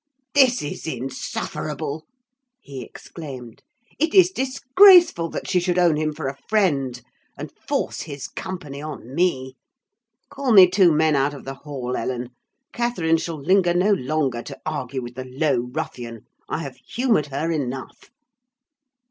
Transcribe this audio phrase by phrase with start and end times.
[0.33, 2.07] "This is insufferable!"
[2.59, 3.61] he exclaimed.
[3.99, 6.99] "It is disgraceful that she should own him for a friend,
[7.37, 9.57] and force his company on me!
[10.27, 12.29] Call me two men out of the hall, Ellen.
[12.73, 18.09] Catherine shall linger no longer to argue with the low ruffian—I have humoured her enough."